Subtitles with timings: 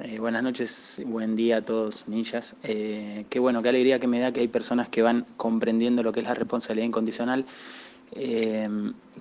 [0.00, 2.56] Eh, buenas noches, buen día a todos, ninjas.
[2.64, 6.12] Eh, qué bueno, qué alegría que me da que hay personas que van comprendiendo lo
[6.12, 7.44] que es la responsabilidad incondicional.
[8.10, 8.68] Eh,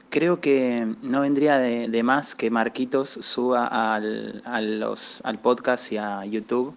[0.10, 6.74] creo que no vendría de, más que Marquitos suba al, al podcast y a YouTube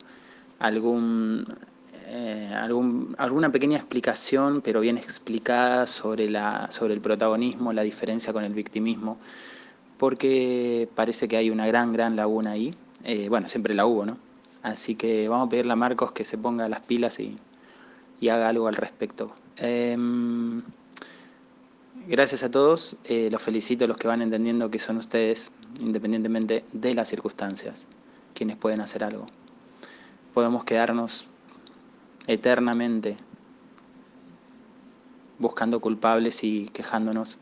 [0.58, 1.46] algún,
[2.54, 8.44] algún, alguna pequeña explicación, pero bien explicada sobre, la, sobre el protagonismo, la diferencia con
[8.44, 9.16] el victimismo,
[9.96, 12.74] porque parece que hay una gran, gran laguna ahí
[13.09, 14.18] eh, bueno, siempre la hubo, ¿no?
[14.64, 17.38] Así que vamos a pedirle a Marcos que se ponga las pilas y,
[18.28, 19.33] haga algo al respecto.
[19.59, 20.60] Em,
[22.09, 26.64] gracias a todos, eh, los felicito a los que van entendiendo que son ustedes, independientemente
[26.73, 27.87] de las circunstancias,
[28.34, 29.27] quienes pueden hacer algo.
[30.34, 31.27] Podemos quedarnos
[32.27, 33.16] eternamente
[35.38, 37.38] buscando culpables y quejándonos.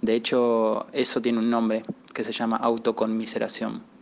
[0.00, 3.97] De hecho, eso tiene un nombre que se llama autoconmiseración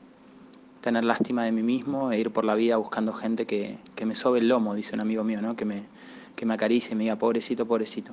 [0.87, 4.39] tener lástima de mí mismo e ir por la vida buscando gente que, me sobe
[4.39, 5.57] el lomo, dice un amigo mío, ¿no?
[5.57, 5.83] que, me,
[6.37, 8.13] que me acaricie y me diga, pobrecito, pobrecito.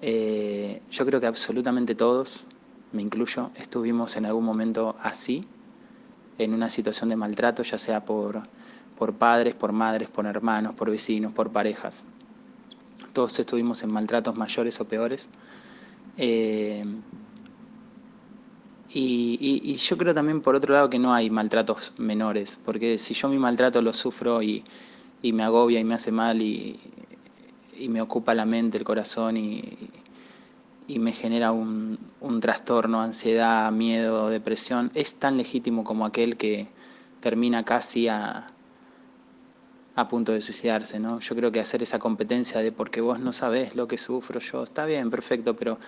[0.00, 2.46] Eh, yo creo que absolutamente todos,
[2.92, 5.46] me incluyo, estuvimos en algún momento así,
[6.38, 8.40] en una situación de maltrato, ya sea por,
[8.96, 12.04] por padres, por madres, por hermanos, por vecinos, por parejas.
[13.12, 15.28] Todos estuvimos en maltratos mayores o peores.
[16.16, 16.86] Eh,
[18.92, 23.28] y, yo creo también, por otro lado, que no hay maltratos menores, porque si yo
[23.28, 24.64] mi maltrato lo sufro y,
[25.22, 26.78] me agobia y me hace mal y,
[27.88, 29.62] me ocupa la mente, el corazón y,
[30.88, 31.98] me genera un,
[32.40, 36.66] trastorno, ansiedad, miedo, depresión, es tan legítimo como aquel que
[37.20, 38.48] termina casi a,
[39.94, 41.20] a punto de suicidarse, ¿no?
[41.20, 44.64] Yo creo que hacer esa competencia de porque vos no sabés lo que sufro yo,
[44.64, 45.78] está bien, perfecto, pero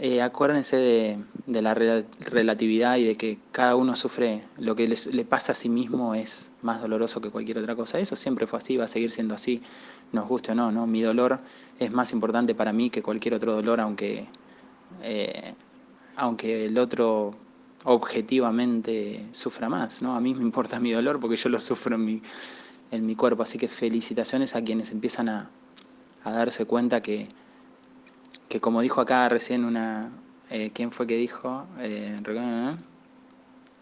[0.00, 5.52] eh, acuérdense de, la relatividad y de que cada uno sufre lo que le pasa
[5.52, 7.98] a sí mismo es más doloroso que cualquier otra cosa.
[7.98, 9.60] Eso siempre fue así, va a seguir siendo así,
[10.12, 10.86] nos guste o no, ¿no?
[10.86, 11.40] Mi dolor
[11.80, 14.26] es más importante para mí que cualquier otro dolor, aunque,
[15.02, 15.54] eh,
[16.14, 17.34] aunque el otro
[17.84, 20.14] objetivamente sufra más, ¿no?
[20.14, 22.22] A mí me importa mi dolor porque yo lo sufro en mi,
[22.92, 25.50] en mi cuerpo, así que felicitaciones a quienes empiezan a
[26.24, 27.28] darse cuenta que
[28.48, 30.10] que como dijo acá recién una,
[30.50, 31.66] eh, ¿quién fue que dijo?
[31.78, 32.20] Eh,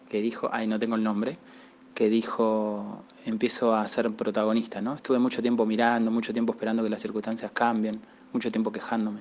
[0.09, 1.39] que dijo, ay, no tengo el nombre,
[1.95, 4.95] que dijo, empiezo a ser protagonista, ¿no?
[4.95, 8.01] Estuve mucho tiempo mirando, mucho tiempo esperando que las circunstancias cambien,
[8.33, 9.21] mucho tiempo quejándome.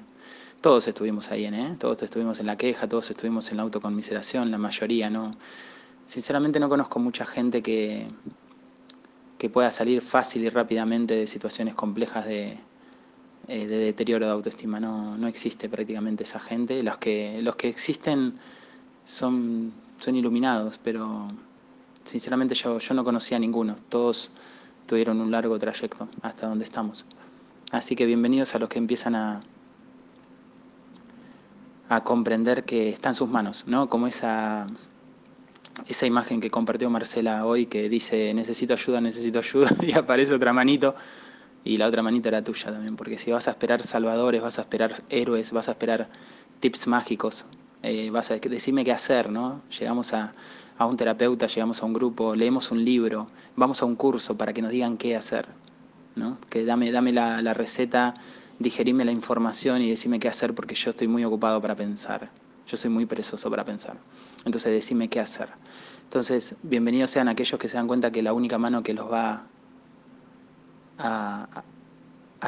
[0.62, 1.76] Todos estuvimos ahí, ¿eh?
[1.80, 5.36] Todos estuvimos en la queja, todos estuvimos en la autoconmiseración, la mayoría, ¿no?
[6.06, 8.08] Sinceramente no conozco mucha gente que,
[9.38, 12.60] que pueda salir fácil y rápidamente de situaciones complejas de,
[13.48, 14.80] eh, de deterioro de autoestima.
[14.80, 16.82] No, no existe prácticamente esa gente.
[16.84, 18.36] Los que, los que existen
[19.06, 21.28] son, son iluminados, pero
[22.04, 23.76] sinceramente yo, yo no conocía a ninguno.
[23.90, 24.32] Todos
[24.86, 27.06] tuvieron un largo trayecto hasta donde estamos.
[27.72, 29.42] Así que bienvenidos a los que empiezan a,
[31.90, 33.90] a comprender que está en sus manos, ¿no?
[33.90, 34.68] Como esa,
[35.88, 40.54] esa imagen que compartió Marcela hoy que dice necesito ayuda, necesito ayuda y aparece otra
[40.54, 40.96] manito
[41.66, 44.62] y la otra manita era tuya también, porque si vas a esperar salvadores, vas a
[44.62, 46.10] esperar héroes, vas a esperar
[46.60, 47.48] tips mágicos,
[47.82, 49.64] eh, vas a decirme qué hacer, ¿no?
[49.78, 50.34] Llegamos a,
[50.80, 54.62] un terapeuta, llegamos a un grupo, leemos un libro, vamos a un curso para que
[54.62, 55.48] nos digan qué hacer,
[56.16, 56.38] ¿no?
[56.52, 58.14] Que dame, dame la, la receta,
[58.60, 62.30] digerime la información y decime qué hacer porque yo estoy muy ocupado para pensar.
[62.68, 63.98] Yo soy muy perezoso para pensar.
[64.46, 65.50] Entonces decime qué hacer.
[66.04, 69.48] Entonces, bienvenidos sean aquellos que se dan cuenta que la única mano que los va
[70.98, 71.64] a,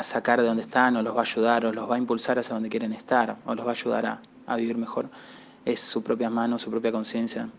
[0.01, 2.53] sacar de donde están, o los va a ayudar, o los va a impulsar hacia
[2.53, 5.09] donde quieren estar, o los va a ayudar a, vivir mejor,
[5.65, 7.49] es su propia mano, su propia conciencia.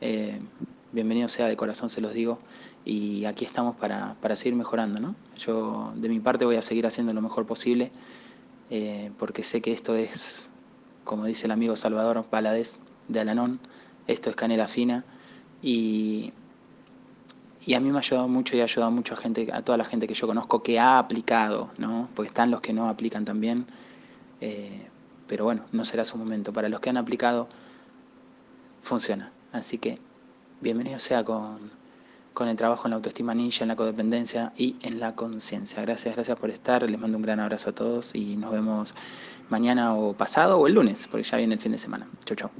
[0.00, 0.40] Eh,
[0.92, 2.38] bienvenido sea de corazón, se los digo,
[2.84, 5.00] y aquí estamos para, seguir mejorando.
[5.00, 5.14] ¿no?
[5.38, 7.90] Yo de mi parte voy a seguir haciendo lo mejor posible,
[8.70, 10.48] eh, porque sé que esto es,
[11.04, 12.78] como dice el amigo Salvador Paladés
[13.08, 13.60] de Alanón,
[14.06, 15.04] esto es canela fina,
[15.62, 16.32] y
[17.66, 19.76] y a mí me ha ayudado mucho y ha ayudado mucho a, gente, a toda
[19.76, 22.08] la gente que yo conozco que ha aplicado, ¿no?
[22.14, 23.66] porque están los que no aplican también.
[24.40, 24.86] Eh,
[25.26, 26.52] pero bueno, no será su momento.
[26.52, 27.48] Para los que han aplicado,
[28.82, 29.32] funciona.
[29.52, 29.98] Así que
[30.60, 31.72] bienvenido sea con,
[32.32, 35.82] con el trabajo en la autoestima ninja, en la codependencia y en la conciencia.
[35.82, 36.88] Gracias, gracias por estar.
[36.88, 38.94] Les mando un gran abrazo a todos y nos vemos
[39.50, 42.06] mañana o pasado o el lunes, porque ya viene el fin de semana.
[42.24, 42.50] Chau, chau.